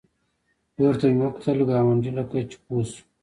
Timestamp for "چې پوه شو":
2.49-3.03